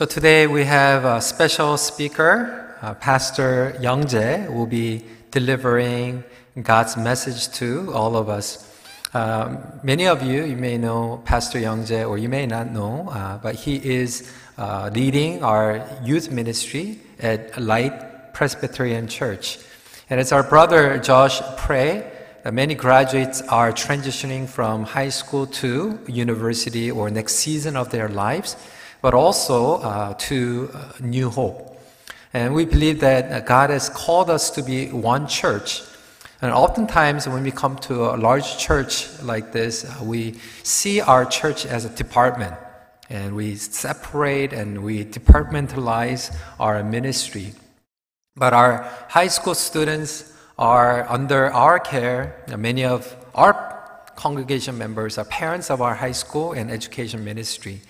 [0.00, 6.24] So today we have a special speaker, uh, Pastor Youngjae will be delivering
[6.62, 8.66] God's message to all of us.
[9.12, 13.36] Um, many of you, you may know Pastor Youngjae or you may not know, uh,
[13.42, 19.58] but he is uh, leading our youth ministry at Light Presbyterian Church.
[20.08, 22.10] And as our brother Josh pray,
[22.42, 28.08] that many graduates are transitioning from high school to university or next season of their
[28.08, 28.56] lives
[29.02, 31.78] but also uh, to uh, New Hope.
[32.32, 35.82] And we believe that God has called us to be one church.
[36.42, 41.24] And oftentimes, when we come to a large church like this, uh, we see our
[41.24, 42.54] church as a department.
[43.10, 47.52] And we separate and we departmentalize our ministry.
[48.36, 52.44] But our high school students are under our care.
[52.56, 53.52] Many of our
[54.14, 57.80] congregation members are parents of our high school and education ministry.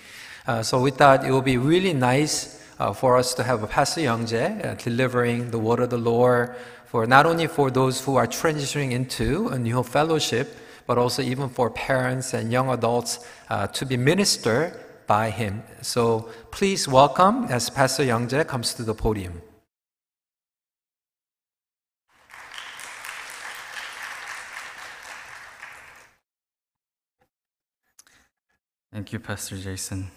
[0.50, 3.68] Uh, so we thought it would be really nice uh, for us to have a
[3.68, 8.16] Pastor Youngjae uh, delivering the word of the Lord for not only for those who
[8.16, 10.56] are transitioning into a new fellowship,
[10.88, 14.74] but also even for parents and young adults uh, to be ministered
[15.06, 15.62] by him.
[15.82, 19.42] So please welcome as Pastor Youngjae comes to the podium.
[28.92, 30.10] Thank you, Pastor Jason.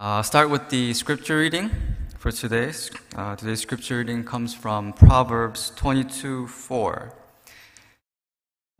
[0.00, 1.68] Uh, start with the scripture reading
[2.18, 2.72] for today.
[3.16, 7.12] Uh, today's scripture reading comes from Proverbs 22 4.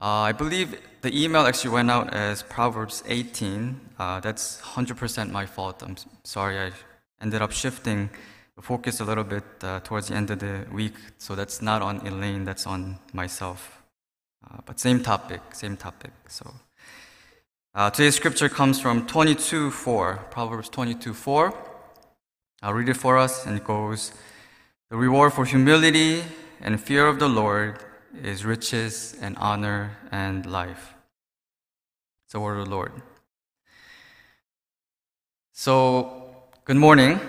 [0.01, 3.81] Uh, I believe the email actually went out as Proverbs 18.
[3.99, 5.83] Uh, that's 100% my fault.
[5.83, 6.57] I'm sorry.
[6.57, 6.71] I
[7.21, 8.11] ended up shifting
[8.55, 10.95] the focus a little bit uh, towards the end of the week.
[11.19, 13.83] So that's not on Elaine, that's on myself.
[14.49, 16.13] Uh, but same topic, same topic.
[16.29, 16.55] So
[17.79, 21.55] uh, today's scripture comes from 22 4, Proverbs 22 4.
[22.61, 24.11] I'll read it for us, and it goes
[24.91, 26.25] The reward for humility
[26.61, 27.79] and fear of the Lord
[28.21, 30.95] is riches and honor and life.
[32.25, 32.91] It's the word of the Lord.
[35.53, 37.21] So, good morning.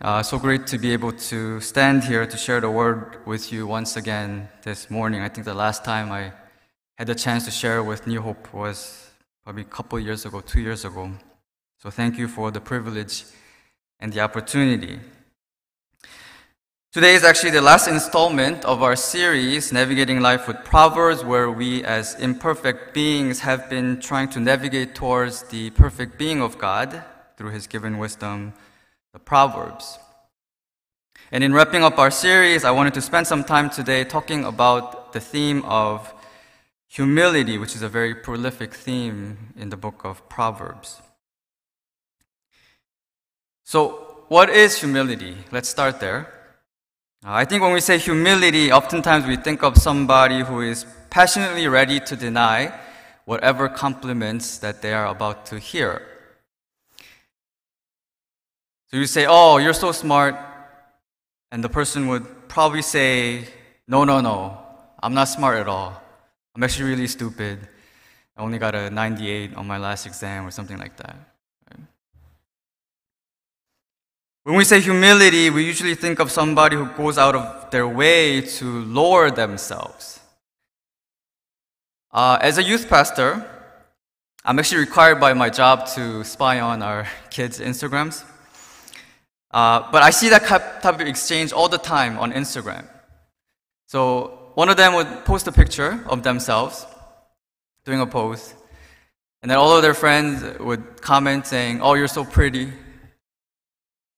[0.00, 3.66] Uh, so great to be able to stand here to share the word with you
[3.66, 5.20] once again this morning.
[5.20, 6.32] I think the last time I
[6.96, 9.01] had the chance to share with New Hope was
[9.44, 11.10] probably a couple years ago, two years ago.
[11.78, 13.24] So thank you for the privilege
[13.98, 15.00] and the opportunity.
[16.92, 21.82] Today is actually the last installment of our series, Navigating Life with Proverbs, where we
[21.84, 27.02] as imperfect beings have been trying to navigate towards the perfect being of God
[27.36, 28.52] through His given wisdom,
[29.12, 29.98] the Proverbs.
[31.32, 35.14] And in wrapping up our series, I wanted to spend some time today talking about
[35.14, 36.12] the theme of
[36.92, 41.00] humility, which is a very prolific theme in the book of Proverbs.
[43.64, 45.34] So, what is humility?
[45.50, 46.28] Let's start there.
[47.24, 51.66] Uh, I think when we say humility, oftentimes we think of somebody who is passionately
[51.66, 52.78] ready to deny
[53.24, 56.02] whatever compliments that they are about to hear.
[58.90, 60.36] So you say, Oh, you're so smart.
[61.50, 63.48] And the person would probably say,
[63.88, 64.58] No, no, no,
[65.02, 66.01] I'm not smart at all.
[66.54, 67.58] I'm actually really stupid.
[68.36, 71.16] I only got a 98 on my last exam or something like that.
[74.44, 78.40] When we say humility, we usually think of somebody who goes out of their way
[78.40, 80.18] to lower themselves.
[82.10, 83.48] Uh, as a youth pastor,
[84.44, 88.24] I'm actually required by my job to spy on our kids' Instagrams.
[89.52, 92.84] Uh, but I see that type of exchange all the time on Instagram.
[93.86, 96.86] So one of them would post a picture of themselves
[97.84, 98.54] doing a pose,
[99.40, 102.72] and then all of their friends would comment saying, Oh, you're so pretty.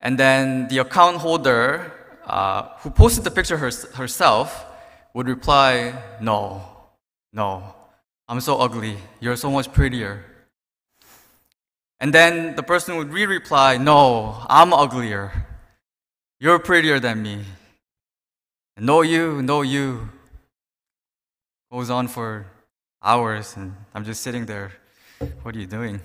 [0.01, 1.91] And then the account holder
[2.27, 4.67] uh, who posted the picture her- herself
[5.15, 6.63] would reply, No,
[7.33, 7.75] no,
[8.29, 8.97] I'm so ugly.
[9.21, 10.25] You're so much prettier.
[12.01, 15.47] And then the person would re reply, No, I'm uglier.
[16.41, 17.45] You're prettier than me.
[18.77, 20.11] No, you, no, you
[21.75, 22.47] goes on for
[23.03, 24.71] hours, and I'm just sitting there.
[25.43, 26.01] What are you doing?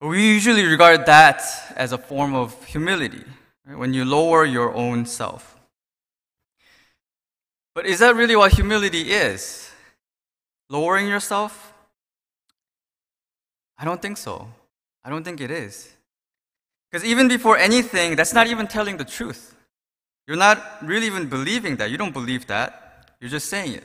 [0.00, 1.40] We usually regard that
[1.76, 3.22] as a form of humility,
[3.64, 3.78] right?
[3.78, 5.56] when you lower your own self.
[7.72, 9.70] But is that really what humility is?
[10.68, 11.72] Lowering yourself?
[13.78, 14.48] I don't think so.
[15.04, 15.88] I don't think it is.
[16.90, 19.54] Because even before anything, that's not even telling the truth.
[20.28, 21.90] You're not really even believing that.
[21.90, 23.14] You don't believe that.
[23.18, 23.84] You're just saying it.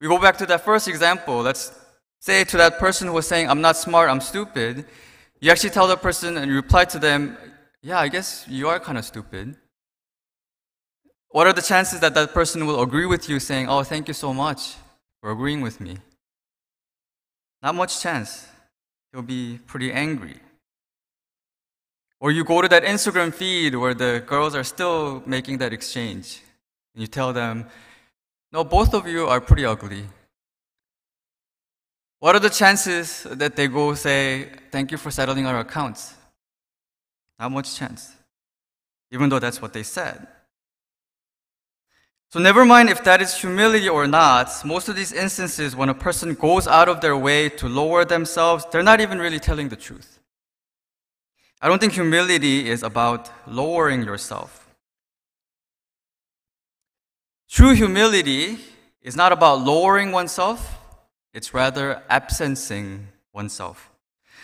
[0.00, 1.42] We go back to that first example.
[1.42, 1.70] Let's
[2.18, 4.86] say to that person who was saying, I'm not smart, I'm stupid,
[5.38, 7.36] you actually tell the person and you reply to them,
[7.82, 9.56] Yeah, I guess you are kind of stupid.
[11.28, 14.14] What are the chances that that person will agree with you saying, Oh, thank you
[14.14, 14.76] so much
[15.20, 15.98] for agreeing with me?
[17.62, 18.48] Not much chance.
[19.12, 20.40] He'll be pretty angry.
[22.20, 26.42] Or you go to that Instagram feed where the girls are still making that exchange.
[26.94, 27.66] And you tell them,
[28.52, 30.04] No, both of you are pretty ugly.
[32.20, 36.14] What are the chances that they go say, Thank you for settling our accounts?
[37.38, 38.12] Not much chance,
[39.10, 40.26] even though that's what they said.
[42.32, 45.94] So, never mind if that is humility or not, most of these instances, when a
[45.94, 49.76] person goes out of their way to lower themselves, they're not even really telling the
[49.76, 50.15] truth.
[51.60, 54.74] I don't think humility is about lowering yourself.
[57.48, 58.58] True humility
[59.02, 60.78] is not about lowering oneself,
[61.32, 63.90] it's rather absencing oneself.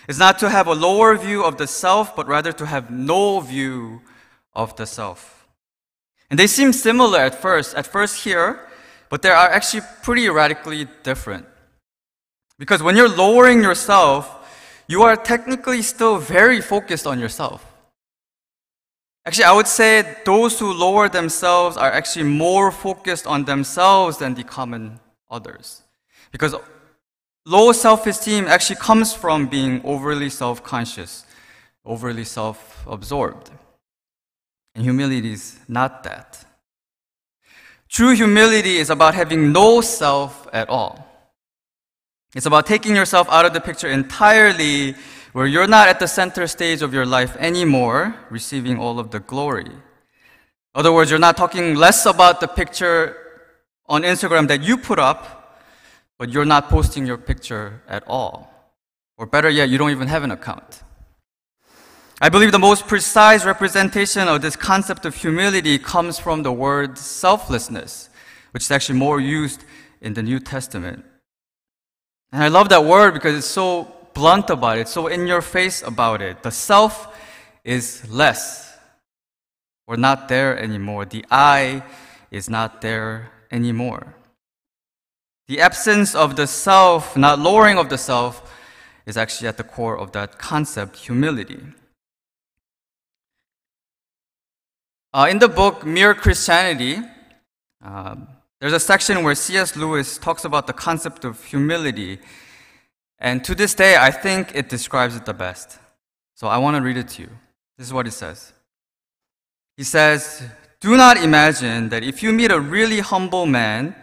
[0.09, 3.41] It's not to have a lower view of the self, but rather to have no
[3.41, 4.03] view
[4.55, 5.47] of the self.
[6.31, 8.69] And they seem similar at first, at first here,
[9.11, 11.47] but they are actually pretty radically different.
[12.59, 14.42] Because when you're lowering yourself,
[14.93, 17.61] you are technically still very focused on yourself.
[19.27, 19.91] Actually, I would say
[20.25, 25.01] those who lower themselves are actually more focused on themselves than the common
[25.31, 25.83] others.
[26.31, 26.55] Because
[27.45, 31.27] Low self esteem actually comes from being overly self conscious,
[31.85, 33.51] overly self absorbed.
[34.75, 36.45] And humility is not that.
[37.89, 41.12] True humility is about having no self at all.
[42.35, 44.95] It's about taking yourself out of the picture entirely,
[45.33, 49.21] where you're not at the center stage of your life anymore, receiving all of the
[49.21, 49.67] glory.
[49.67, 53.17] In other words, you're not talking less about the picture
[53.87, 55.61] on Instagram that you put up,
[56.19, 58.49] but you're not posting your picture at all.
[59.19, 60.83] Or better yet, you don't even have an account.
[62.23, 66.97] I believe the most precise representation of this concept of humility comes from the word
[66.97, 68.09] selflessness,
[68.53, 69.65] which is actually more used
[70.01, 71.05] in the New Testament.
[72.33, 75.83] And I love that word because it's so blunt about it, so in your face
[75.83, 76.43] about it.
[76.43, 77.15] The self
[77.63, 78.77] is less
[79.87, 81.05] or not there anymore.
[81.05, 81.83] The I
[82.31, 84.15] is not there anymore.
[85.49, 88.51] The absence of the self, not lowering of the self,
[89.05, 91.61] is actually at the core of that concept, humility.
[95.13, 97.03] Uh, in the book Mere Christianity,
[97.85, 98.29] um,
[98.63, 99.75] there's a section where C.S.
[99.75, 102.21] Lewis talks about the concept of humility.
[103.19, 105.81] And to this day, I think it describes it the best.
[106.37, 107.31] So I want to read it to you.
[107.77, 108.53] This is what he says.
[109.77, 110.45] He says,
[110.79, 113.97] Do not imagine that if you meet a really humble man,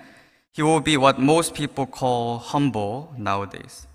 [0.52, 3.88] he will be what most people call humble nowadays.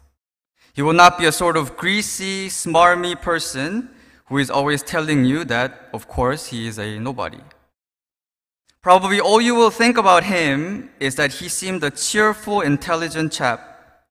[0.72, 3.90] He will not be a sort of greasy, smarmy person
[4.28, 7.42] who is always telling you that, of course, he is a nobody.
[8.84, 13.58] Probably all you will think about him is that he seemed a cheerful, intelligent chap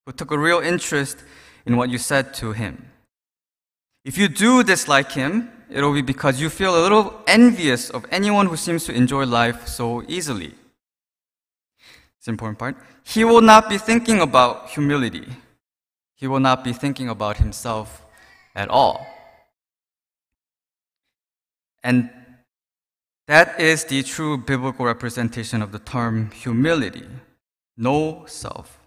[0.03, 1.23] who took a real interest
[1.67, 2.89] in what you said to him.
[4.03, 8.47] If you do dislike him, it'll be because you feel a little envious of anyone
[8.47, 10.55] who seems to enjoy life so easily.
[12.17, 12.75] It's an important part.
[13.03, 15.27] He will not be thinking about humility.
[16.15, 18.03] He will not be thinking about himself
[18.55, 19.05] at all.
[21.83, 22.09] And
[23.27, 27.07] that is the true biblical representation of the term humility
[27.77, 28.79] no self.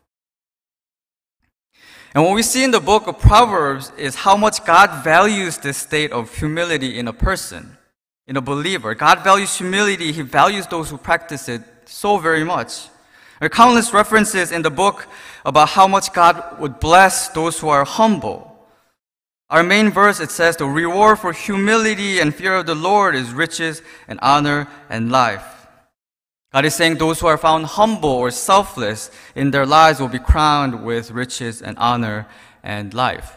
[2.15, 5.77] And what we see in the book of Proverbs is how much God values this
[5.77, 7.77] state of humility in a person,
[8.27, 8.95] in a believer.
[8.95, 12.89] God values humility, He values those who practice it so very much.
[13.39, 15.07] There are countless references in the book
[15.45, 18.56] about how much God would bless those who are humble.
[19.49, 23.33] Our main verse, it says, the reward for humility and fear of the Lord is
[23.33, 25.69] riches and honor and life.
[26.53, 30.19] God is saying those who are found humble or selfless in their lives will be
[30.19, 32.27] crowned with riches and honor
[32.63, 33.37] and life.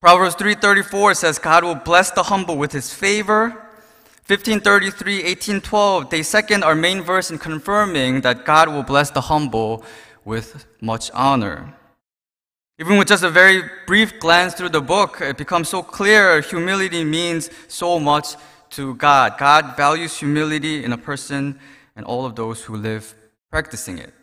[0.00, 3.70] Proverbs 3:34 says God will bless the humble with his favor
[4.30, 9.82] 1533, 1812, they second our main verse in confirming that God will bless the humble
[10.24, 11.74] with much honor.
[12.80, 17.04] Even with just a very brief glance through the book, it becomes so clear humility
[17.04, 18.36] means so much
[18.70, 19.36] to God.
[19.36, 21.60] God values humility in a person
[21.94, 23.14] and all of those who live
[23.50, 24.14] practicing it.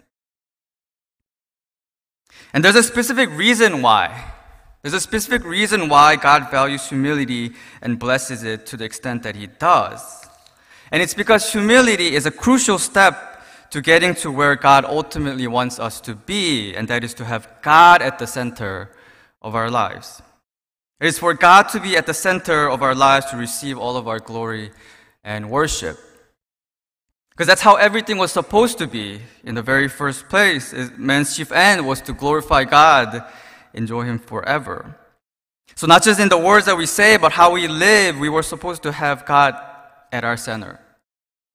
[2.52, 4.34] And there's a specific reason why
[4.82, 9.36] there's a specific reason why God values humility and blesses it to the extent that
[9.36, 10.26] He does.
[10.92, 13.37] And it's because humility is a crucial step
[13.72, 17.48] to getting to where God ultimately wants us to be, and that is to have
[17.62, 18.92] God at the center
[19.42, 20.22] of our lives.
[21.00, 23.98] It is for God to be at the center of our lives to receive all
[23.98, 24.72] of our glory
[25.24, 25.98] and worship.
[27.32, 30.74] Because that's how everything was supposed to be in the very first place.
[30.98, 33.24] Man's chief end was to glorify God,
[33.76, 34.98] enjoy Him forever.
[35.76, 38.42] So, not just in the words that we say, but how we live, we were
[38.42, 39.54] supposed to have God
[40.12, 40.80] at our center,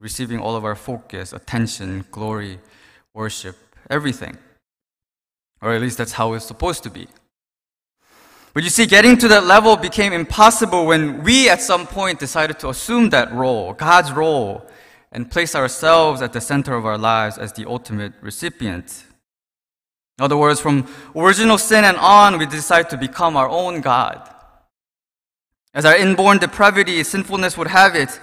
[0.02, 2.58] receiving all of our focus, attention, glory,
[3.14, 3.56] worship,
[3.88, 4.36] everything.
[5.62, 7.06] Or at least that's how it's supposed to be.
[8.52, 12.58] But you see, getting to that level became impossible when we at some point decided
[12.58, 14.66] to assume that role, God's role,
[15.12, 19.04] and place ourselves at the center of our lives as the ultimate recipient.
[20.18, 24.28] In other words, from original sin and on, we decide to become our own God.
[25.72, 28.20] As our inborn depravity, sinfulness would have it,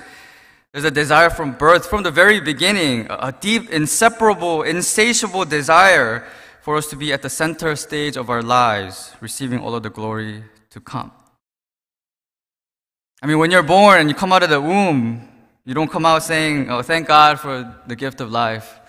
[0.74, 6.28] there's a desire from birth, from the very beginning, a deep, inseparable, insatiable desire
[6.62, 9.90] for us to be at the center stage of our lives, receiving all of the
[9.90, 11.12] glory to come.
[13.22, 15.28] I mean, when you're born and you come out of the womb,
[15.66, 18.80] you don't come out saying, Oh, thank God for the gift of life,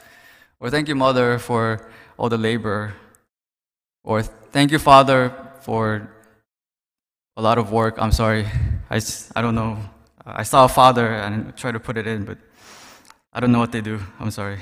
[0.61, 2.95] or thank you, Mother, for all the labor,
[4.05, 6.11] or thank you, Father, for
[7.37, 7.95] a lot of work.
[7.99, 8.47] I'm sorry.
[8.91, 9.01] I,
[9.35, 9.79] I don't know.
[10.35, 12.39] I saw a father and tried to put it in, but
[13.33, 14.01] I don't know what they do.
[14.19, 14.59] I'm sorry.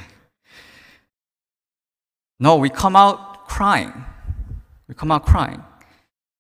[2.41, 4.05] No, we come out crying.
[4.87, 5.63] We come out crying.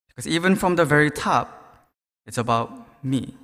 [0.08, 1.90] Because even from the very top,
[2.26, 3.35] it's about me.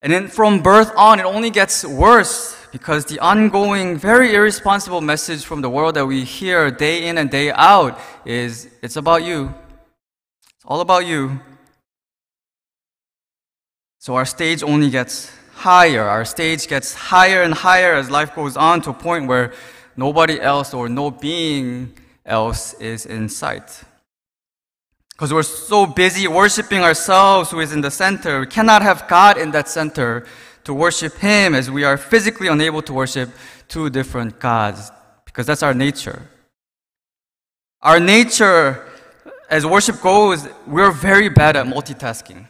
[0.00, 5.44] And then from birth on, it only gets worse because the ongoing, very irresponsible message
[5.44, 9.54] from the world that we hear day in and day out is it's about you.
[10.56, 11.40] It's all about you.
[14.02, 16.02] So our stage only gets higher.
[16.02, 19.52] Our stage gets higher and higher as life goes on to a point where
[19.96, 23.84] nobody else or no being else is in sight.
[25.12, 29.38] Because we're so busy worshiping ourselves who is in the center, we cannot have God
[29.38, 30.26] in that center
[30.64, 33.30] to worship Him as we are physically unable to worship
[33.68, 34.90] two different gods,
[35.24, 36.22] because that's our nature.
[37.80, 38.84] Our nature,
[39.48, 42.48] as worship goes, we're very bad at multitasking.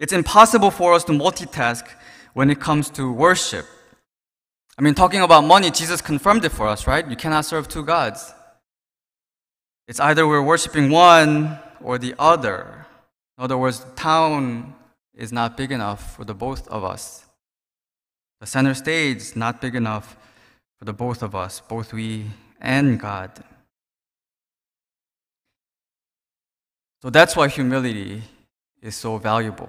[0.00, 1.86] It's impossible for us to multitask
[2.32, 3.66] when it comes to worship.
[4.78, 7.06] I mean, talking about money, Jesus confirmed it for us, right?
[7.06, 8.32] You cannot serve two gods.
[9.86, 12.86] It's either we're worshiping one or the other.
[13.36, 14.74] In other words, the town
[15.14, 17.26] is not big enough for the both of us.
[18.40, 20.16] The center stage is not big enough
[20.78, 22.24] for the both of us, both we
[22.58, 23.32] and God.
[27.02, 28.22] So that's why humility
[28.80, 29.68] is so valuable.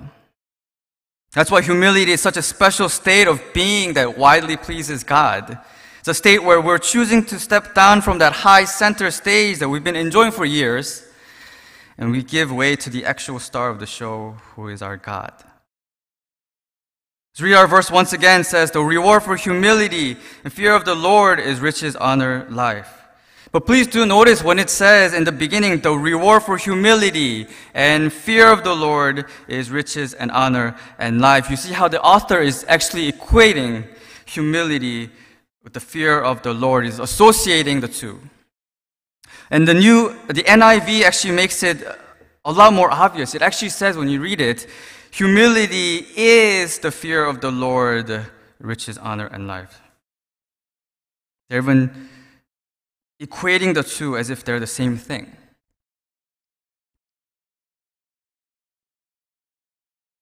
[1.33, 5.57] That's why humility is such a special state of being that widely pleases God.
[5.99, 9.69] It's a state where we're choosing to step down from that high center stage that
[9.69, 11.07] we've been enjoying for years,
[11.97, 15.31] and we give way to the actual star of the show, who is our God.
[17.33, 20.95] Let's read our verse once again says, The reward for humility and fear of the
[20.95, 23.00] Lord is riches, honor, life.
[23.51, 28.11] But please do notice when it says in the beginning, the reward for humility and
[28.11, 31.49] fear of the Lord is riches and honor and life.
[31.49, 33.85] You see how the author is actually equating
[34.25, 35.09] humility
[35.63, 38.21] with the fear of the Lord, is associating the two.
[39.49, 41.85] And the new, the NIV actually makes it
[42.45, 43.35] a lot more obvious.
[43.35, 44.65] It actually says when you read it,
[45.11, 48.27] humility is the fear of the Lord,
[48.59, 49.81] riches, honor, and life.
[51.51, 52.09] Even
[53.21, 55.37] equating the two as if they're the same thing.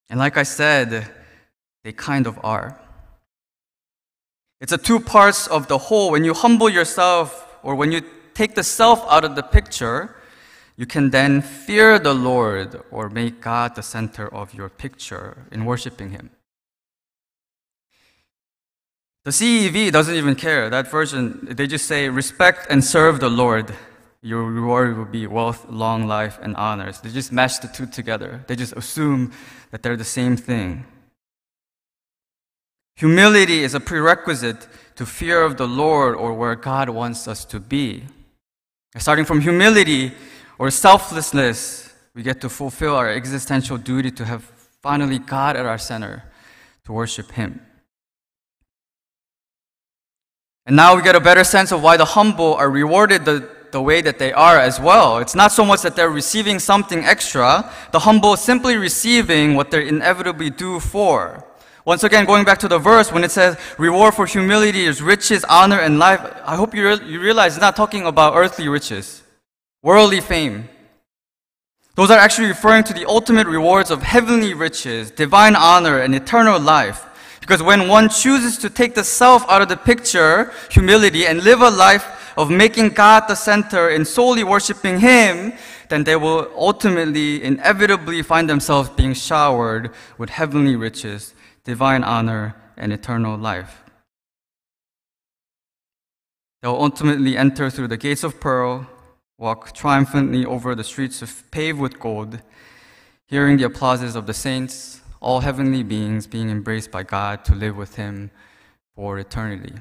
[0.09, 1.09] And like I said,
[1.83, 2.79] they kind of are.
[4.59, 6.11] It's a two parts of the whole.
[6.11, 8.01] When you humble yourself, or when you
[8.33, 10.15] take the self out of the picture,
[10.75, 15.65] you can then fear the Lord or make God the center of your picture in
[15.65, 16.31] worshiping Him.
[19.29, 20.71] The CEV doesn't even care.
[20.71, 23.71] That version, they just say, respect and serve the Lord.
[24.23, 26.99] Your reward will be wealth, long life, and honors.
[26.99, 28.43] They just mash the two together.
[28.47, 29.31] They just assume
[29.69, 30.83] that they're the same thing.
[32.95, 37.59] Humility is a prerequisite to fear of the Lord or where God wants us to
[37.59, 38.05] be.
[38.97, 40.13] Starting from humility
[40.57, 44.41] or selflessness, we get to fulfill our existential duty to have
[44.81, 46.23] finally God at our center,
[46.85, 47.61] to worship Him.
[50.65, 53.81] And now we get a better sense of why the humble are rewarded the, the
[53.81, 55.17] way that they are as well.
[55.17, 59.81] It's not so much that they're receiving something extra, the humble simply receiving what they're
[59.81, 61.45] inevitably due for.
[61.85, 65.43] Once again, going back to the verse, when it says reward for humility is riches,
[65.45, 69.23] honor, and life, I hope you, re- you realize it's not talking about earthly riches,
[69.81, 70.69] worldly fame.
[71.95, 76.59] Those are actually referring to the ultimate rewards of heavenly riches, divine honor, and eternal
[76.59, 77.05] life.
[77.49, 81.61] Because when one chooses to take the self out of the picture, humility, and live
[81.61, 82.05] a life
[82.37, 85.53] of making God the center and solely worshiping Him,
[85.89, 89.89] then they will ultimately, inevitably find themselves being showered
[90.19, 93.83] with heavenly riches divine honor, and eternal life.
[96.61, 98.87] They'll ultimately enter through the gates of pearl,
[99.39, 102.43] walk triumphantly over the streets paved with gold,
[103.25, 107.75] hearing the applauses of the saints, all heavenly beings being embraced by God to live
[107.75, 108.31] with Him
[108.95, 109.73] for eternity.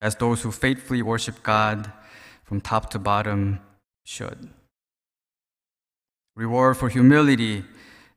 [0.00, 1.92] As those who faithfully worship God
[2.44, 3.60] from top to bottom
[4.04, 4.50] should.
[6.34, 7.64] Reward for humility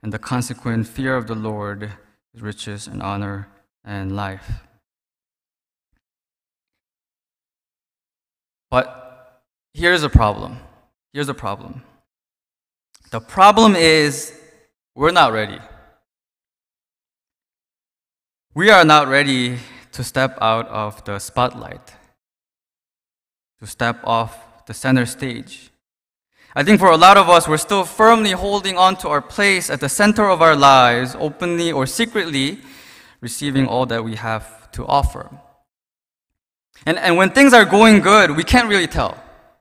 [0.04, 1.92] and the consequent fear of the Lord
[2.34, 3.48] is riches and honor
[3.84, 4.64] and life.
[8.70, 9.42] But
[9.74, 10.60] here's a problem.
[11.14, 11.84] Here's a problem.
[13.12, 14.40] The problem is
[14.96, 15.60] we're not ready.
[18.60, 19.58] We are not ready
[19.94, 21.94] to step out of the spotlight,
[23.62, 25.72] to step off the center stage.
[26.54, 29.70] I think for a lot of us, we're still firmly holding on to our place
[29.70, 32.60] at the center of our lives, openly or secretly,
[33.22, 35.30] receiving all that we have to offer.
[36.86, 39.18] And, and when things are going good, we can't really tell.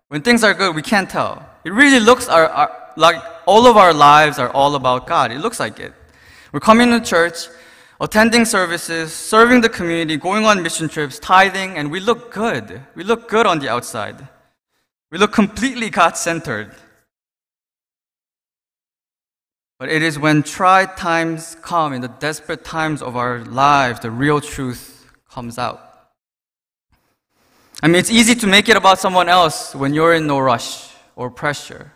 [0.09, 1.49] When things are good, we can't tell.
[1.65, 5.31] It really looks our, our, like all of our lives are all about God.
[5.31, 5.93] It looks like it.
[6.51, 7.47] We're coming to church,
[8.01, 12.81] attending services, serving the community, going on mission trips, tithing, and we look good.
[12.95, 14.29] We look good on the outside.
[15.11, 16.75] We look completely God centered.
[19.79, 24.11] But it is when tried times come, in the desperate times of our lives, the
[24.11, 25.85] real truth comes out.
[27.81, 30.89] I mean, it's easy to make it about someone else when you're in no rush
[31.15, 31.93] or pressure.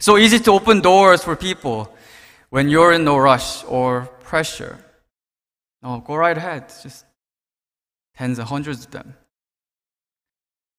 [0.00, 1.94] so easy to open doors for people
[2.48, 4.78] when you're in no rush or pressure.
[5.82, 6.68] No, go right ahead.
[6.82, 7.04] Just
[8.16, 9.16] tens and hundreds of them.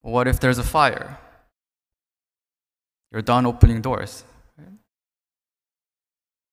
[0.01, 1.17] What if there's a fire?
[3.11, 4.23] You're done opening doors.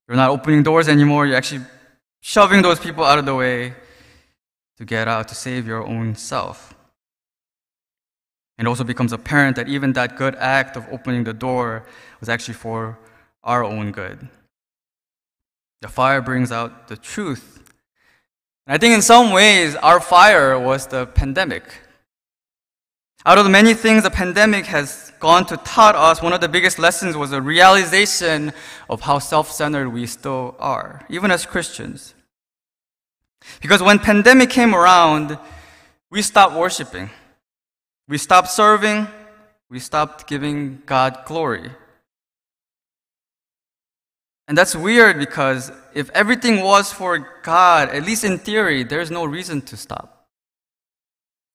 [0.06, 1.26] You're not opening doors anymore.
[1.26, 1.64] You're actually
[2.20, 3.74] shoving those people out of the way
[4.78, 6.74] to get out, to save your own self.
[8.58, 11.84] It also becomes apparent that even that good act of opening the door
[12.18, 12.98] was actually for
[13.44, 14.28] our own good.
[15.80, 17.67] The fire brings out the truth.
[18.70, 21.62] I think in some ways, our fire was the pandemic.
[23.24, 26.50] Out of the many things the pandemic has gone to taught us, one of the
[26.50, 28.52] biggest lessons was a realization
[28.90, 32.14] of how self-centered we still are, even as Christians.
[33.62, 35.38] Because when pandemic came around,
[36.11, 37.09] we stopped worshiping.
[38.07, 39.09] We stopped serving.
[39.70, 41.70] We stopped giving God glory.
[44.48, 49.26] And that's weird because if everything was for God, at least in theory, there's no
[49.26, 50.26] reason to stop.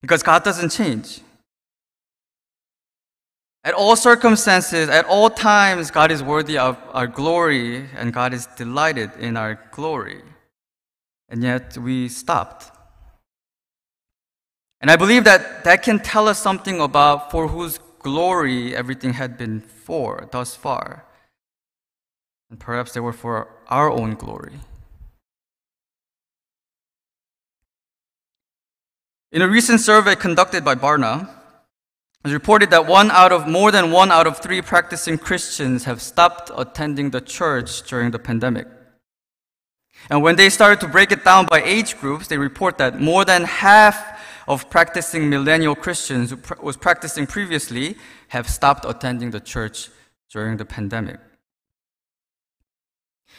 [0.02, 1.22] Because God doesn't change.
[3.64, 8.46] At all circumstances, at all times, God is worthy of our glory and God is
[8.58, 10.22] delighted in our glory.
[11.30, 12.70] And yet we stopped.
[14.82, 19.38] And I believe that that can tell us something about for whose glory everything had
[19.38, 21.06] been for thus far.
[22.50, 24.60] And perhaps they were for our own glory.
[29.32, 33.72] In a recent survey conducted by Barna, it was reported that one out of more
[33.72, 38.68] than one out of three practicing Christians have stopped attending the church during the pandemic.
[40.10, 43.26] And when they started to break it down by age groups, they report that more
[43.26, 47.98] than half of practicing millennial Christians who was practicing previously
[48.30, 49.90] have stopped attending the church
[50.30, 51.20] during the pandemic.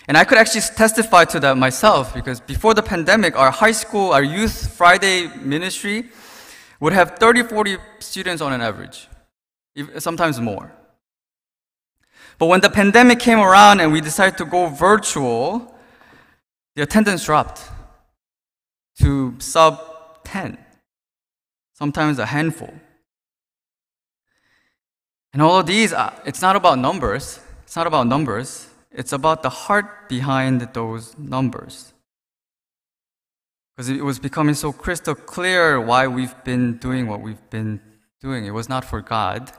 [0.07, 4.13] And I could actually testify to that myself because before the pandemic, our high school,
[4.13, 6.11] our youth Friday ministry
[6.81, 9.09] would have 30, 40 students on an average,
[9.99, 10.71] sometimes more.
[12.39, 15.75] But when the pandemic came around and we decided to go virtual,
[16.75, 17.63] the attendance dropped
[19.01, 19.81] to sub
[20.25, 20.59] 10,
[21.73, 22.73] sometimes a handful.
[25.33, 27.41] And all of these, uh, it's not about numbers.
[27.65, 28.69] It's not about numbers.
[28.95, 31.93] It's about the heart behind those numbers.
[33.77, 37.81] Because it was becoming so crystal clear why we've been doing what we've been
[38.21, 38.47] doing.
[38.47, 39.51] It was not for God,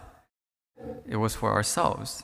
[1.05, 2.23] it was for ourselves.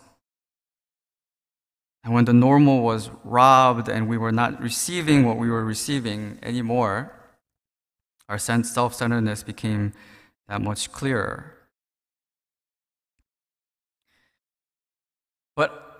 [2.03, 6.39] And when the normal was robbed and we were not receiving what we were receiving
[6.41, 7.13] anymore,
[8.29, 9.91] our self centeredness became
[10.47, 11.57] that much clearer.
[15.57, 15.90] But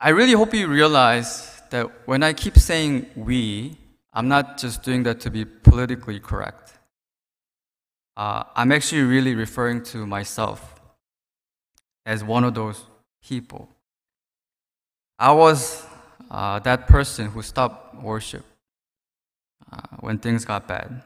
[0.00, 3.76] I really hope you realize that when I keep saying we,
[4.12, 6.74] I'm not just doing that to be politically correct.
[8.16, 10.80] Uh, I'm actually really referring to myself
[12.06, 12.84] as one of those
[13.24, 13.68] people.
[15.18, 15.84] I was
[16.30, 18.44] uh, that person who stopped worship
[19.72, 21.02] uh, when things got bad.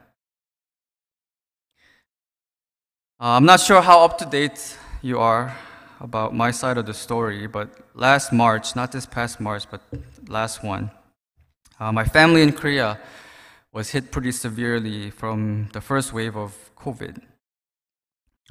[3.19, 5.55] Uh, I'm not sure how up to date you are
[6.03, 9.81] about my side of the story, but last March, not this past March, but
[10.27, 10.91] last one,
[11.79, 12.99] uh, my family in Korea
[13.71, 17.21] was hit pretty severely from the first wave of COVID.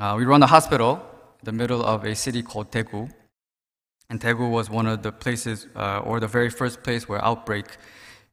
[0.01, 0.95] Uh, we run a hospital
[1.41, 3.13] in the middle of a city called Daegu,
[4.09, 7.67] and Daegu was one of the places, uh, or the very first place where outbreak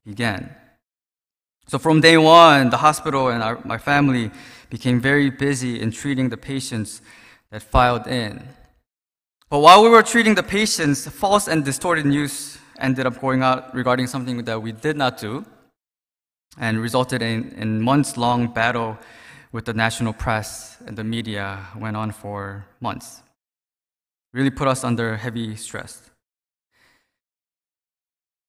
[0.06, 0.56] began.
[1.68, 4.32] So from day one, the hospital and our, my family
[4.70, 7.02] became very busy in treating the patients
[7.52, 8.48] that filed in.
[9.50, 13.74] But while we were treating the patients, false and distorted news ended up going out
[13.74, 15.44] regarding something that we did not do
[16.60, 19.00] and resulted in, in months long battle
[19.52, 23.24] with the national press and the media went on for months.
[24.34, 26.12] Really put us under heavy stress.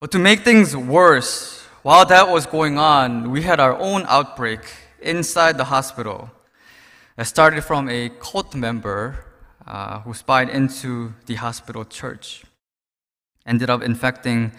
[0.03, 4.61] But to make things worse, while that was going on, we had our own outbreak
[5.01, 6.31] inside the hospital
[7.17, 9.25] that started from a cult member
[9.71, 12.43] uh, who spied into the hospital church.
[13.47, 14.51] Ended up infecting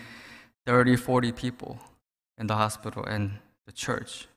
[0.66, 1.80] 30, 40 people
[2.38, 4.28] in the hospital and the church.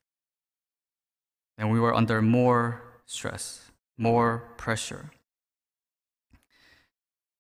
[1.57, 5.11] And we were under more stress, more pressure.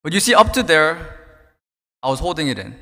[0.04, 1.18] But you see, up to there,
[2.04, 2.76] I was holding it in.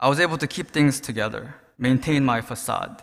[0.00, 3.02] I was able to keep things together, maintain my facade.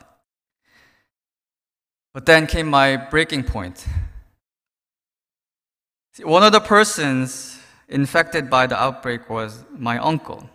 [2.15, 3.85] But then came my breaking point.
[6.13, 10.49] See, one of the persons infected by the outbreak was my uncle,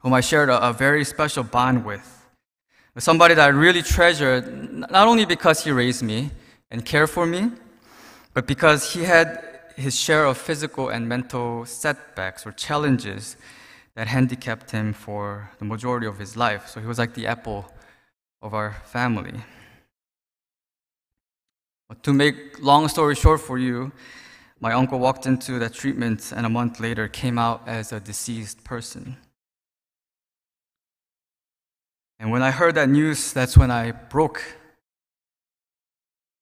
[0.00, 2.16] whom I shared a, a very special bond with.
[2.98, 4.44] Somebody that I really treasured,
[4.90, 6.30] not only because he raised me
[6.70, 7.52] and cared for me,
[8.34, 9.42] but because he had
[9.76, 13.36] his share of physical and mental setbacks or challenges
[13.94, 16.68] that handicapped him for the majority of his life.
[16.68, 17.72] So he was like the apple
[18.42, 19.40] of our family.
[21.88, 23.92] But to make long story short for you,
[24.60, 28.62] my uncle walked into that treatment and a month later came out as a deceased
[28.62, 29.16] person.
[32.18, 34.42] And when I heard that news, that's when I broke.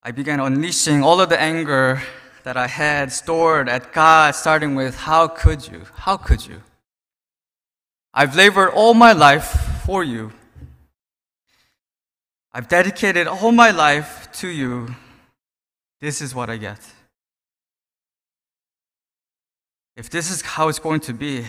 [0.03, 2.01] I began unleashing all of the anger
[2.43, 5.83] that I had stored at God, starting with, How could you?
[5.93, 6.63] How could you?
[8.13, 10.33] I've labored all my life for you.
[12.51, 14.95] I've dedicated all my life to you.
[16.01, 16.79] This is what I get.
[19.99, 21.43] If this is how it's going to be,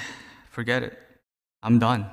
[0.51, 0.99] forget it.
[1.63, 2.05] I'm done.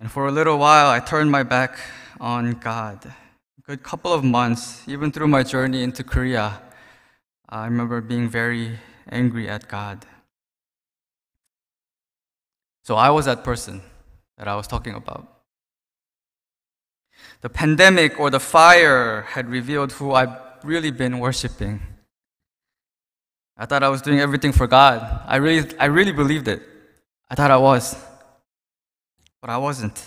[0.00, 1.76] And for a little while, I turned my back
[2.18, 3.04] on God.
[3.04, 6.62] A good couple of months, even through my journey into Korea,
[7.46, 8.78] I remember being very
[9.10, 10.06] angry at God.
[12.84, 13.82] So I was that person
[14.38, 15.28] that I was talking about.
[17.42, 21.82] The pandemic or the fire had revealed who I've really been worshiping.
[23.56, 25.22] I thought I was doing everything for God.
[25.26, 26.62] I really, I really believed it.
[27.30, 27.96] I thought I was.
[29.40, 30.02] But I wasn't.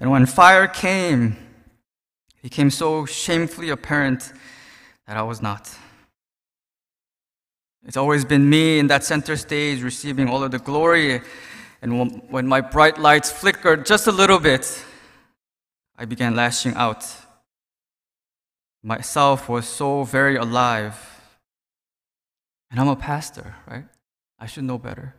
[0.00, 1.36] And when fire came,
[2.38, 4.32] it became so shamefully apparent
[5.06, 5.70] that I was not.
[7.86, 11.20] It's always been me in that center stage receiving all of the glory
[11.84, 14.82] and when my bright lights flickered just a little bit,
[15.98, 17.06] I began lashing out.
[18.82, 21.13] Myself was so very alive.
[22.70, 23.84] And I'm a pastor, right?
[24.38, 25.14] I should know better.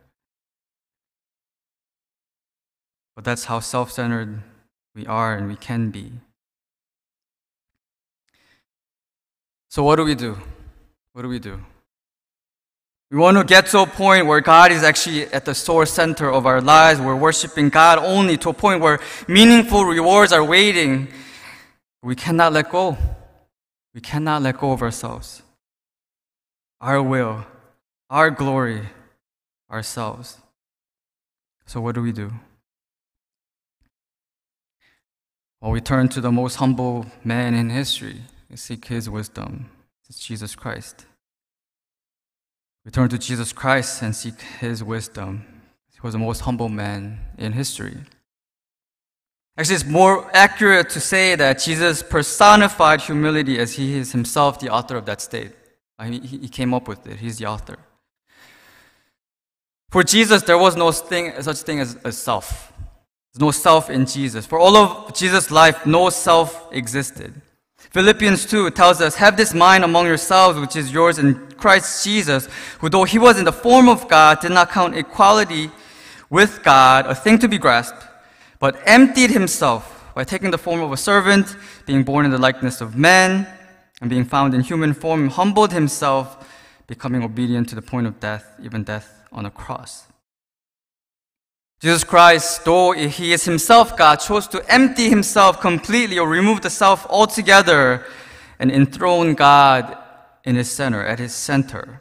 [3.14, 4.42] But that's how self centered
[4.94, 6.12] we are and we can be.
[9.70, 10.38] So, what do we do?
[11.12, 11.60] What do we do?
[13.10, 16.30] We want to get to a point where God is actually at the source center
[16.30, 17.00] of our lives.
[17.00, 21.08] We're worshiping God only to a point where meaningful rewards are waiting.
[22.02, 22.98] We cannot let go.
[23.94, 25.42] We cannot let go of ourselves,
[26.80, 27.46] our will,
[28.10, 28.82] our glory,
[29.70, 30.38] ourselves.
[31.66, 32.32] So, what do we do?
[35.60, 38.20] Well, we turn to the most humble man in history.
[38.50, 39.70] We seek his wisdom.
[40.08, 41.06] It's Jesus Christ.
[42.84, 45.44] We turn to Jesus Christ and seek his wisdom.
[45.92, 47.96] He was the most humble man in history.
[49.58, 54.68] Actually, it's more accurate to say that Jesus personified humility as he is himself the
[54.68, 55.52] author of that state.
[55.98, 57.76] Uh, mean, he came up with it, he's the author.
[59.90, 62.72] For Jesus, there was no thing, such thing as, as self.
[63.32, 64.44] There's no self in Jesus.
[64.44, 67.40] For all of Jesus' life, no self existed.
[67.90, 72.48] Philippians 2 tells us, Have this mind among yourselves, which is yours in Christ Jesus,
[72.80, 75.70] who though he was in the form of God, did not count equality
[76.28, 78.06] with God a thing to be grasped
[78.58, 82.80] but emptied himself by taking the form of a servant, being born in the likeness
[82.80, 83.46] of men,
[84.00, 86.48] and being found in human form, humbled himself,
[86.86, 90.06] becoming obedient to the point of death, even death on a cross.
[91.80, 96.70] Jesus Christ, though he is himself God, chose to empty himself completely or remove the
[96.70, 98.04] self altogether
[98.58, 99.96] and enthrone God
[100.44, 102.00] in his center, at his center.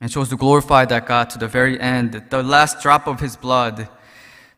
[0.00, 3.36] And chose to glorify that God to the very end, the last drop of his
[3.36, 3.88] blood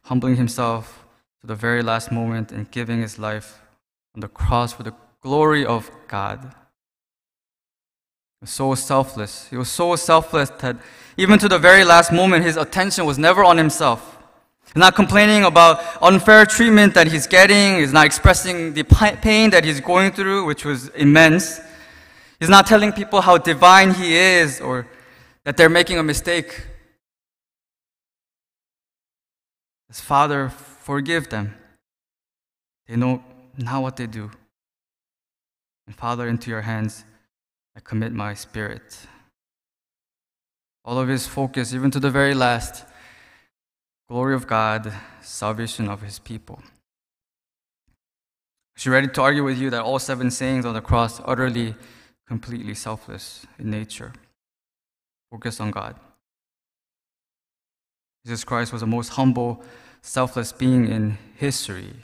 [0.03, 1.07] humbling himself
[1.41, 3.61] to the very last moment and giving his life
[4.15, 6.41] on the cross for the glory of God.
[8.41, 9.49] He was so selfless.
[9.49, 10.77] He was so selfless that
[11.17, 14.19] even to the very last moment, his attention was never on himself.
[14.67, 17.79] He's not complaining about unfair treatment that he's getting.
[17.79, 21.61] He's not expressing the pain that he's going through, which was immense.
[22.39, 24.87] He's not telling people how divine he is or
[25.45, 26.67] that they're making a mistake.
[29.89, 31.57] His Father, forgive them.
[32.87, 33.25] They know
[33.59, 34.31] not what they do.
[35.91, 37.05] And Father, into your hands
[37.77, 39.09] I commit my spirit.
[40.85, 42.85] All of his focus, even to the very last,
[44.09, 46.63] glory of God, salvation of his people.
[48.77, 51.75] She ready to argue with you that all seven sayings on the cross utterly,
[52.25, 54.13] completely selfless in nature?
[55.33, 55.97] Focus on God.
[58.25, 59.61] Jesus Christ was the most humble,
[60.03, 61.95] selfless being in history.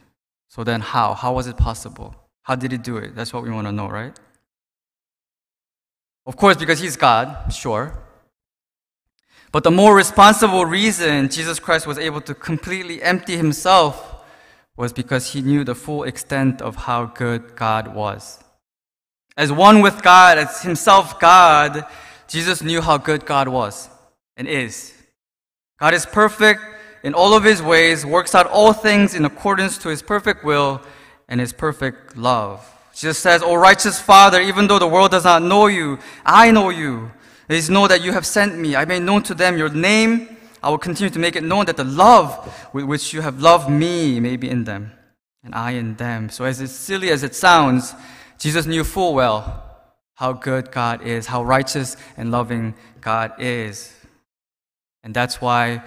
[0.51, 1.15] So then, how?
[1.15, 2.17] How was it possible?
[2.47, 3.17] How did he do it?
[3.17, 4.17] That's what we want to know, right?
[6.25, 7.93] Of course, because he's God, sure.
[9.51, 14.25] But the more responsible reason Jesus Christ was able to completely empty himself
[14.77, 18.39] was because he knew the full extent of how good God was.
[19.37, 21.85] As one with God, as himself God,
[22.29, 23.91] Jesus knew how good God was
[24.37, 24.95] and is.
[25.81, 26.61] God is perfect
[27.03, 30.81] in all of his ways, works out all things in accordance to his perfect will
[31.29, 32.73] and his perfect love.
[32.95, 36.71] Jesus says, O righteous Father, even though the world does not know you, I know
[36.71, 37.11] you.
[37.49, 38.75] They know that you have sent me.
[38.75, 40.37] I made known to them your name.
[40.63, 43.71] I will continue to make it known that the love with which you have loved
[43.71, 44.93] me may be in them,
[45.45, 46.29] and I in them.
[46.29, 47.95] So, as silly as it sounds,
[48.39, 49.63] Jesus knew full well
[50.15, 53.95] how good God is, how righteous and loving God is.
[55.05, 55.85] And that's why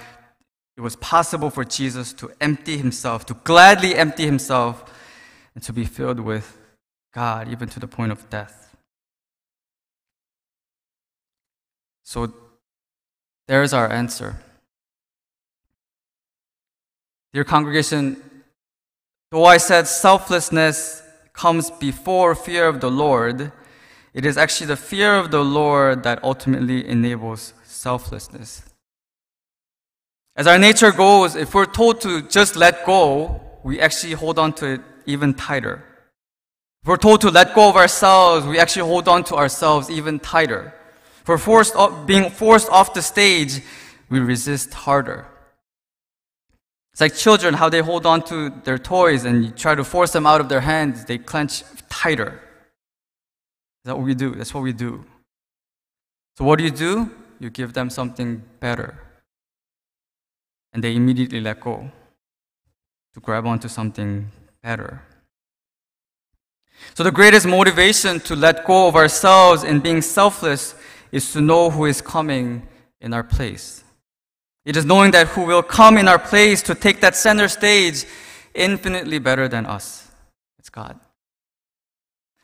[0.78, 4.86] it was possible for Jesus to empty himself, to gladly empty himself,
[5.54, 6.58] and to be filled with
[7.14, 8.76] God, even to the point of death.
[12.04, 12.34] So
[13.48, 14.38] there's our answer.
[17.34, 18.22] Dear congregation,
[19.32, 23.52] though I said selflessness comes before fear of the Lord,
[24.14, 28.64] it is actually the fear of the Lord that ultimately enables selflessness.
[30.36, 34.54] As our nature goes, if we're told to just let go, we actually hold on
[34.54, 35.84] to it even tighter.
[36.84, 40.20] If we're told to let go of ourselves, we actually hold on to ourselves even
[40.20, 40.74] tighter.
[41.22, 43.62] If we're forced off, being forced off the stage,
[44.10, 45.28] we resist harder.
[46.94, 50.12] It's like children, how they hold on to their toys and you try to force
[50.12, 52.42] them out of their hands, they clench tighter.
[53.84, 54.36] Is that what we do?
[54.36, 55.06] That's what we do.
[56.38, 57.12] So, what do you do?
[57.40, 58.98] You give them something better
[60.74, 61.90] and they immediately let go
[63.14, 64.32] to grab onto something
[66.94, 70.76] So, the greatest motivation to let go of ourselves and being selfless
[71.12, 72.68] is to know who is coming
[73.02, 73.84] in our place.
[74.66, 78.06] It is knowing that who will come in our place to take that center stage
[78.54, 80.12] infinitely better than us.
[80.60, 81.00] It's God.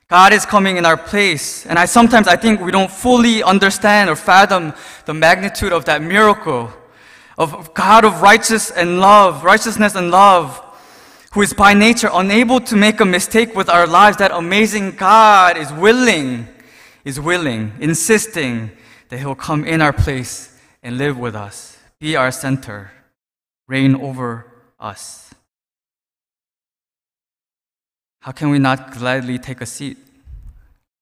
[0.07, 1.65] God is coming in our place.
[1.65, 4.73] And I sometimes I think we don't fully understand or fathom
[5.05, 6.71] the magnitude of that miracle
[7.37, 10.61] of God of righteous and love, righteousness and love,
[11.35, 15.57] who is by nature unable to make a mistake with our lives, that amazing God
[15.57, 16.47] is willing,
[17.03, 18.71] is willing, insisting
[19.09, 22.89] that He'll come in our place and live with us, be our center,
[23.67, 25.33] reign over us.
[28.21, 29.97] How can we not gladly take a seat?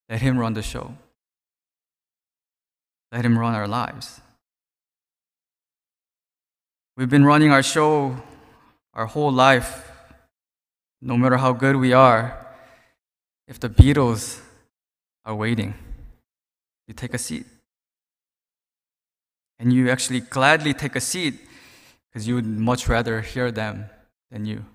[0.09, 0.95] Let Him run the show.
[3.11, 4.19] let Him run our lives.
[6.97, 8.17] We've been running our show
[8.95, 9.92] our whole life,
[11.03, 12.39] no matter how good we are.
[13.47, 14.39] If the Beatles
[15.25, 15.73] are waiting,
[16.87, 17.45] you take a seat.
[19.59, 21.35] And you actually gladly take a seat
[22.07, 23.89] because you would much rather hear them
[24.31, 24.65] than you.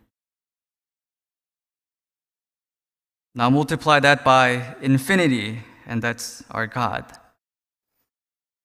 [3.35, 7.05] Now multiply that by infinity, and that's our God.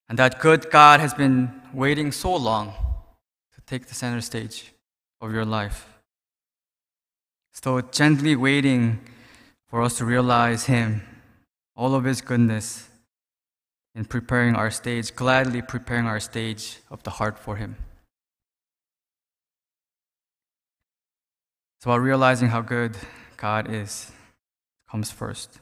[0.10, 2.73] And that good God has been waiting so long
[3.56, 4.73] to take the center stage
[5.21, 5.92] of your life.
[7.54, 9.00] So gently waiting
[9.68, 11.04] for us to realize Him,
[11.76, 12.89] all of His goodness,
[13.96, 17.78] in preparing our stage, gladly preparing our stage of the heart for Him.
[21.80, 22.98] So, while realizing how good
[23.38, 24.12] God is
[24.89, 25.60] comes first.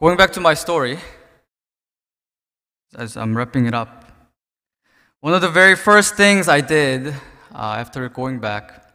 [0.00, 0.98] Going back to my story,
[2.96, 4.04] as I'm wrapping it up,
[5.20, 7.14] one of the very first things I did
[7.54, 8.94] after going back,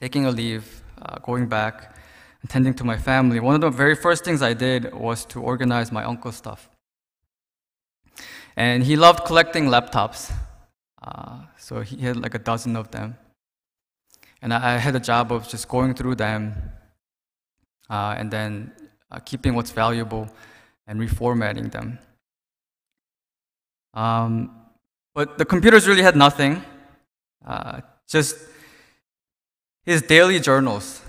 [0.00, 1.96] taking a leave, uh, going back,
[2.44, 5.90] attending to my family, one of the very first things I did was to organize
[5.92, 6.68] my uncle's stuff.
[8.56, 10.32] And he loved collecting laptops.
[11.02, 13.16] Uh, so he had like a dozen of them.
[14.42, 16.54] And I, I had the job of just going through them
[17.90, 18.72] uh, and then
[19.10, 20.28] uh, keeping what's valuable
[20.86, 21.98] and reformatting them.
[23.94, 24.50] Um,
[25.14, 26.62] but the computers really had nothing,
[27.46, 28.36] uh, just
[29.84, 31.02] his daily journals,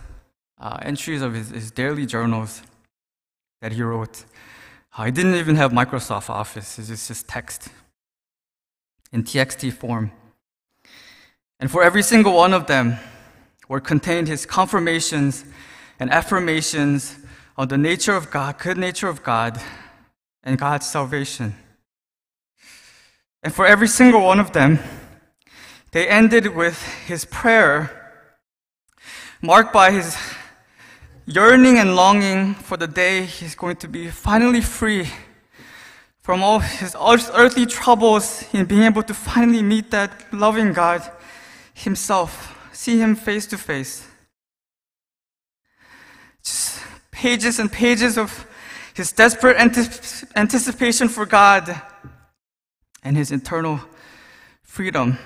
[0.60, 2.62] uh, entries of his, his, daily journals
[3.62, 4.23] that he wrote.
[4.95, 7.69] Uh, he didn't even have Microsoft Office, it's just text
[9.12, 10.12] in TXT form.
[11.60, 12.97] And for every single one of them
[13.67, 15.45] were contained his confirmations
[16.00, 17.17] and affirmations
[17.58, 19.60] on the nature of God, good nature of God,
[20.43, 21.56] and God's salvation.
[23.41, 24.80] And for every single one of them,
[25.91, 28.23] they ended with his prayer,
[29.41, 30.17] marked by his
[31.26, 35.08] yearning and longing for the day he's going to be finally free
[36.21, 36.95] from all his
[37.34, 41.02] earthly troubles in being able to finally meet that loving God
[41.73, 44.06] himself, see him face to face.
[46.43, 48.45] Just pages and pages of
[48.93, 49.58] his desperate
[50.36, 51.82] anticipation for God
[53.04, 53.80] and his eternal
[54.63, 55.17] freedom.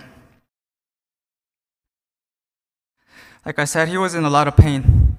[3.45, 5.17] Like I said, he was in a lot of pain.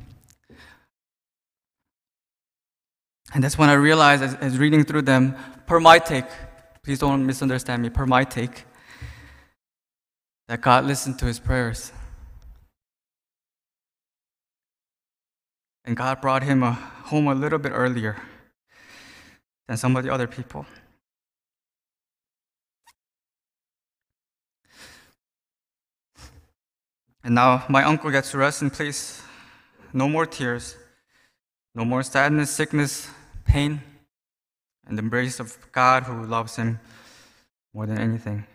[3.35, 6.27] And that's when I realized, as, as reading through them, per my take,
[6.83, 8.65] please don't misunderstand me, per my take,
[10.49, 11.93] that God listened to his prayers.
[15.85, 18.17] And God brought him home a little bit earlier
[19.67, 20.67] than some of the other people.
[27.25, 29.23] And now my uncle gets to rest in peace.
[29.93, 30.77] No more tears,
[31.75, 33.09] no more sadness, sickness,
[33.45, 33.83] pain
[34.87, 36.81] and the embrace of God who loves him
[37.73, 38.47] more than anything.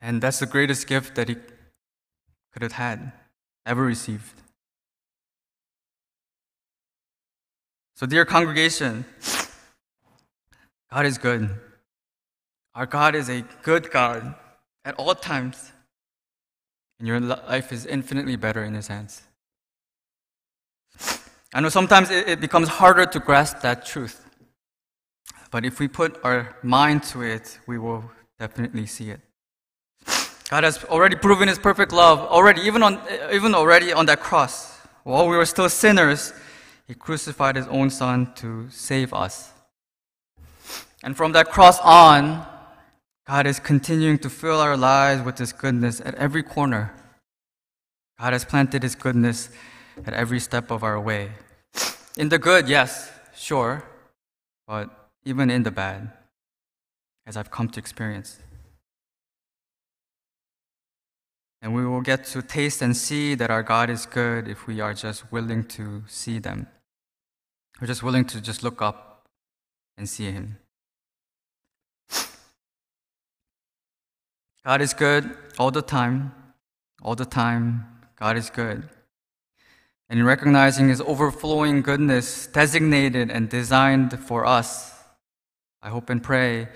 [0.00, 1.36] And that's the greatest gift that he
[2.52, 3.12] could have had,
[3.66, 4.42] ever received.
[7.96, 9.04] So, dear congregation,
[10.92, 11.50] God is good.
[12.74, 14.34] Our God is a good God
[14.84, 15.72] at all times,
[16.98, 19.22] and your life is infinitely better in His hands.
[21.54, 24.24] I know sometimes it, becomes harder to grasp that truth.
[25.50, 28.04] But if we put our mind to it, we will
[28.38, 29.20] definitely see it.
[30.50, 33.00] God has already proven his perfect love already, even on
[33.32, 34.78] even already on that cross.
[35.04, 36.32] While we were still sinners,
[36.86, 39.52] he crucified his own son to save us.
[41.02, 42.46] And from that cross on,
[43.28, 46.94] God is continuing to fill our lives with his goodness at every corner.
[48.18, 49.50] God has planted his goodness
[50.06, 51.32] at every step of our way.
[52.16, 53.84] In the good, yes, sure,
[54.66, 56.10] but even in the bad,
[57.26, 58.38] as I've come to experience.
[61.60, 64.80] And we will get to taste and see that our God is good if we
[64.80, 66.66] are just willing to see them.
[67.78, 69.26] We're just willing to just look up
[69.98, 70.56] and see Him.
[74.64, 76.34] God is good all the time.
[77.02, 77.86] All the time,
[78.16, 78.88] God is good
[80.08, 84.94] and in recognizing His overflowing goodness designated and designed for us,
[85.82, 86.68] I hope and pray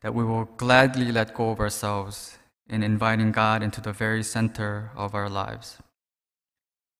[0.00, 4.90] that we will gladly let go of ourselves in inviting God into the very center
[4.96, 5.78] of our lives.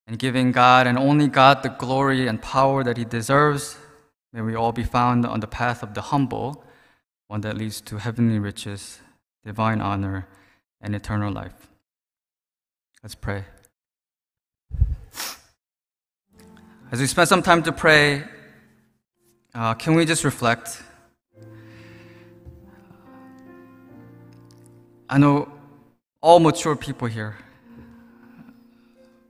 [0.07, 3.77] and giving God and only God the glory and power that He deserves.
[4.33, 6.65] May we all be found on the path of the humble,
[7.27, 9.01] one that leads to heavenly riches,
[9.45, 10.29] divine honor,
[10.81, 11.69] and eternal life.
[13.03, 13.45] Let's pray.
[16.91, 18.25] As we spend some time to pray,
[19.55, 20.83] uh, can we just reflect?
[25.09, 25.51] I know
[26.21, 27.37] all mature people here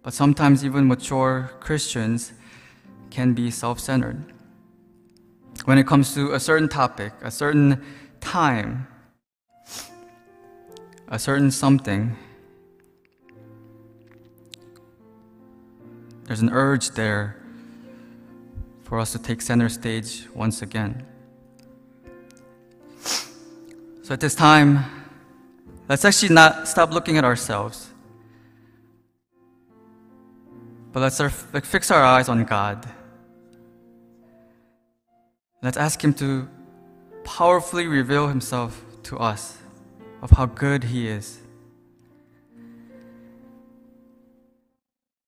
[0.09, 2.33] but sometimes even mature Christians
[3.11, 4.25] can be self centered.
[5.67, 7.85] When it comes to a certain topic, a certain
[8.19, 8.87] time,
[11.09, 12.17] a certain something,
[16.25, 17.37] there's an urge there
[18.83, 21.07] for us to take center stage once again.
[24.03, 24.85] So at this time,
[25.89, 27.89] let's actually not stop looking at ourselves
[30.93, 32.85] but let's fix our eyes on God.
[35.63, 36.49] Let's ask Him to
[37.25, 39.59] powerfully reveal Himself to us
[40.23, 41.41] of how good He is.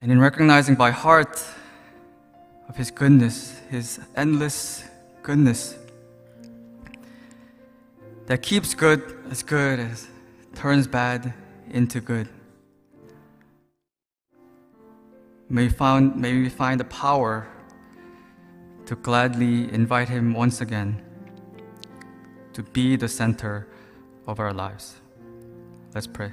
[0.02, 1.44] And in recognizing by heart
[2.68, 4.84] of His goodness, His endless
[5.22, 5.76] goodness,
[8.26, 10.06] that keeps good as good as
[10.54, 11.34] turns bad
[11.70, 12.28] into good.
[15.48, 17.48] May, found, may we find the power
[18.86, 21.02] to gladly invite Him once again
[22.52, 23.66] to be the center
[24.26, 25.00] of our lives.
[25.94, 26.30] Let's pray.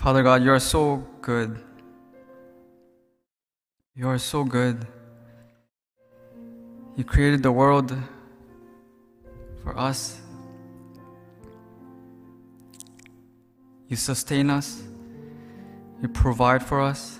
[0.00, 1.62] Father God, you are so good.
[3.94, 4.86] You are so good.
[6.96, 7.94] You created the world
[9.62, 10.18] for us.
[13.88, 14.82] You sustain us.
[16.00, 17.18] You provide for us.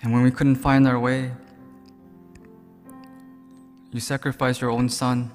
[0.00, 1.32] And when we couldn't find our way,
[3.90, 5.32] you sacrificed your own son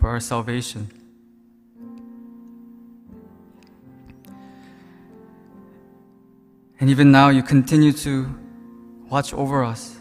[0.00, 0.99] for our salvation.
[6.80, 8.34] And even now, you continue to
[9.10, 9.98] watch over us.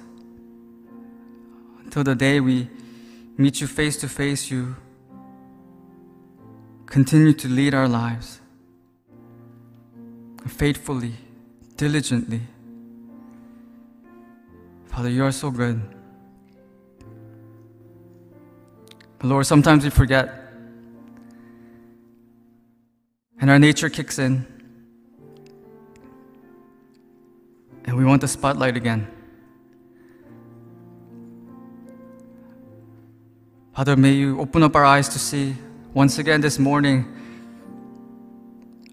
[1.84, 2.70] Until the day we
[3.38, 4.78] meet you face to face, you
[6.86, 8.40] continue to lead our lives
[10.48, 11.14] faithfully,
[11.76, 12.42] diligently.
[14.86, 15.82] Father, you are so good.
[19.18, 20.30] But Lord, sometimes we forget.
[23.42, 24.59] And our nature kicks in.
[28.00, 29.06] We want the spotlight again.
[33.76, 35.56] Father, may you open up our eyes to see
[35.94, 37.06] once again this morning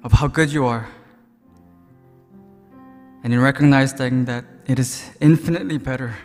[0.02, 0.88] of how good you are.
[3.22, 6.16] And in recognizing that it is infinitely better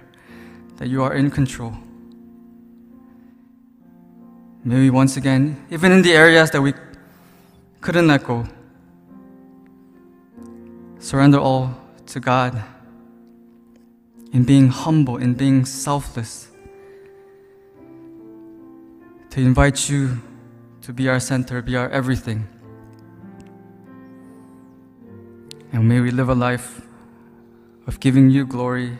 [0.77, 1.77] that you are in control.
[4.63, 6.73] May we once again, even in the areas that we
[7.79, 8.47] couldn't let go,
[10.97, 11.80] surrender all
[12.12, 12.62] to God,
[14.34, 16.49] in being humble, in being selfless,
[19.30, 20.22] to invite you
[20.82, 22.47] to be our center, be our everything.
[25.72, 26.82] And may we live a life
[27.88, 28.97] of giving you glory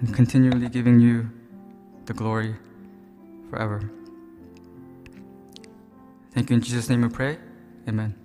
[0.00, 1.30] and continually giving you
[2.06, 2.56] the glory
[3.50, 3.88] forever.
[6.32, 6.56] Thank you.
[6.56, 7.38] In Jesus' name we pray.
[7.86, 8.17] Amen.